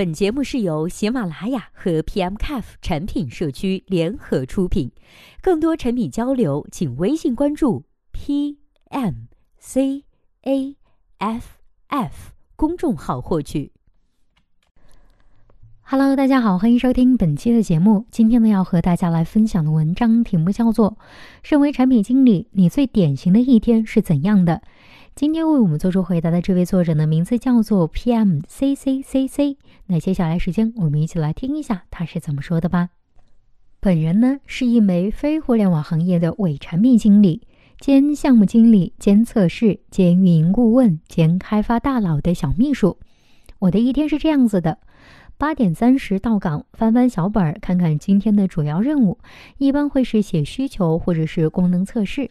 [0.00, 4.92] 本节目是由喜马拉雅和 PMCAF 产品社区联合出品，
[5.42, 7.84] 更多产品交流，请微信关注
[8.14, 10.06] PMCAFF
[12.56, 13.72] 公众号获取。
[15.82, 18.06] Hello，大家好，欢迎收听本期的节目。
[18.10, 20.92] 今天呢，要和大家来分享的文章题目叫做
[21.42, 24.54] 《身为产品经理，你最典型的一天是怎样的》。
[25.14, 29.58] 今天为我们做出回答的这位作者呢，名字叫做 PM C C C C。
[29.92, 32.90] 那接下来时间，我们一起来听一下他是怎么说的吧。
[33.80, 37.42] 本人呢是一枚非互联网行业的伪产品经理，
[37.80, 42.98] 兼项目经理，兼测试，兼运营顾问，兼开发大佬的小秘书。
[43.58, 44.78] 我的一天是这样子的。
[45.36, 49.18] 八点三十到岗，翻翻小本儿，看看今天的主要任务，
[49.58, 52.30] 一般会是写需求或者是功能测试。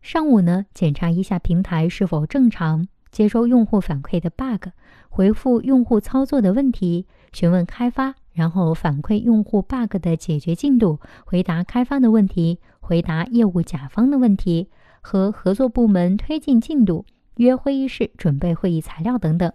[0.00, 2.86] 上午呢，检查一下平台是否正常，
[3.16, 4.68] 接收用户反馈的 bug，
[5.08, 14.68] 回复用户操作的问题，询问开发，然后反馈用户 bug 的解决进度，回答开发的问题，回答业务甲方的问题，
[15.00, 17.06] 和合作部门推进进度，
[17.36, 19.50] 约会议室，准备会议材料等等。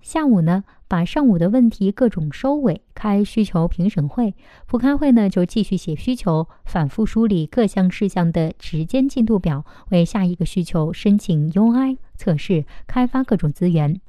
[0.00, 4.34] 下午呢，把上午的问题各种收尾，开需求评审会。
[4.66, 14.00] 不开会呢，就继续写需求，反复梳理各项事项的时间进度表，为下一个需求申请 UI 测试，开发各种资源。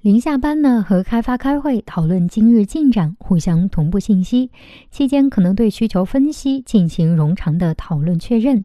[0.00, 4.50] 临下班呢，和开发开会讨论今日进展，互相同步信息。
[4.90, 8.64] 期间可能对需求分析进行冗长的讨论确认。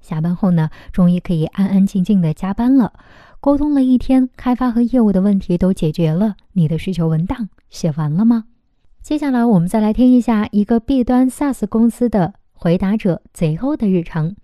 [0.00, 2.94] 下班后呢，终于可以安安静静的加班了。
[3.38, 6.36] 沟通了一天，开发和业务的问题都解决了。
[6.54, 8.44] 你的需求文档写完了吗？
[9.02, 14.34] 接下来我们再来听一下一个 B 端 SaaS 公司的回答者贼欧的日常。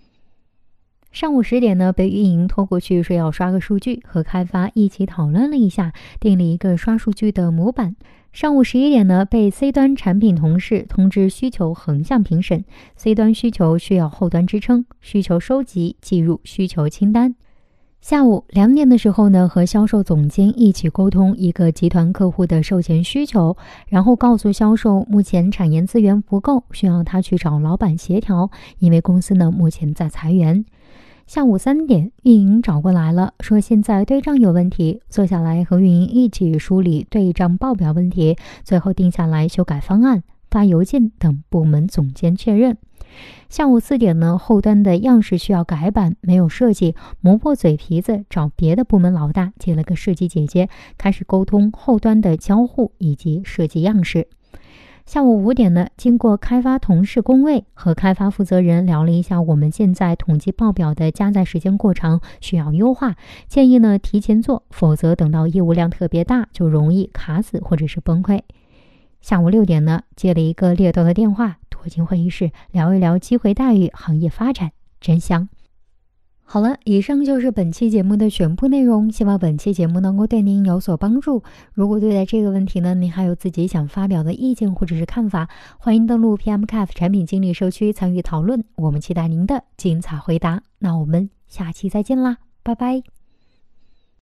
[1.19, 7.97] 上午十点呢，被运营拖过去说要刷个数据，和开发一起讨论了一下，定了一个刷数据的模板。
[8.33, 17.35] 上午十一点呢，被 C 端产品同事通知需求横向评审，C 端需求需要后端支撑，需求收集记入需求清单。
[18.01, 23.57] 下午两点的时候呢，和销售总监一起沟通一个集团客户的售前需求，
[23.89, 30.65] 然后告诉销售目前产研资源不够，需要他去找老板协调，因为公司呢目前在裁员。
[31.29, 42.79] 下午三点，运营找过来了，说现在对账有问题，坐下来和运营一起梳理对账报表问题，最后定下来修改方案，发邮件等部门总监确认。
[43.51, 54.29] 下午四点呢，后端的样式需要改版，没有设计，磨破嘴皮子找别的部门老大接了个设计姐姐，开始沟通后端的交互以及设计样式。
[55.09, 68.43] 下午五点呢，经过开发同事工位和开发负责人聊了一下，我们现在统计报表的加载时间过长，需要优化，建议呢提前做，否则等到业务量特别大，就容易卡死或者是崩溃。
[69.23, 71.57] 下午六点呢，接了一个猎头的电话。
[71.71, 75.49] 躲进会议室聊一聊机会待遇、行业发展，真香。
[76.51, 81.43] 好了，以上就是本期节目的全部内容，希望本期节目能够对您有所帮助。
[81.75, 85.47] 如果对待这个问题呢，您还有自己想发表的意见或者是看法，
[85.79, 88.65] 欢迎登录 PMCAF 产品经理社区参与讨论。
[88.77, 90.63] 我们期待您的精彩回答。
[90.79, 93.18] 那我们下期再见啦，拜拜。